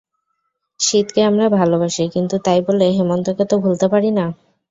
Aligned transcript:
শীতকে 0.79 1.21
আমরা 1.23 1.45
ভালোবাসি 1.57 2.03
কিন্তু 2.13 2.35
তাই 2.45 2.59
বলে 2.67 2.85
হেমন্তকে 2.97 3.43
তো 3.45 3.55
ভুলতে 3.63 3.87
পারি 3.93 4.09
না। 4.11 4.25